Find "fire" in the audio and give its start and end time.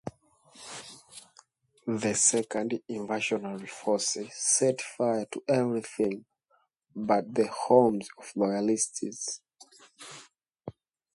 4.81-5.25